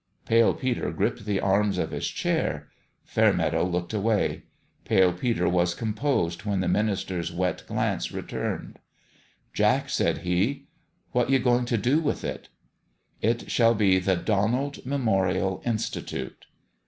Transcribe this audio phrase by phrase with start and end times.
[0.25, 2.69] Pale Peter gripped the arms of his chair.
[3.03, 4.45] Fairmeadow looked away.
[4.83, 8.79] Pale Peter was com posed when the minister's wet glance returned."
[9.53, 10.65] Jack," said he,"
[11.11, 12.49] what you going to do with it?""
[13.21, 16.47] It shall be the Donald Memorial Institute."